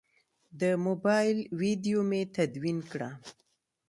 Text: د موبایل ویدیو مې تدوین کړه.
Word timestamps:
د 0.61 0.63
موبایل 0.85 1.37
ویدیو 1.61 1.99
مې 2.09 2.21
تدوین 2.35 2.77
کړه. 2.91 3.09